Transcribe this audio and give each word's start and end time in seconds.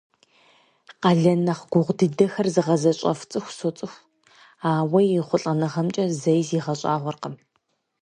Къалэн 1.01 1.39
нэхъ 1.45 1.63
гугъу 1.71 1.95
дыдэхэр 1.97 2.47
зыгъэзэщӏэф 2.53 3.19
цӀыху 3.29 3.55
соцӀыху, 3.57 4.03
ауэ 4.73 4.99
и 5.05 5.09
ехъулӀэныгъэхэмкӀэ 5.21 6.05
зэи 6.21 6.41
зигъэщӀагъуэркъым. 6.47 7.35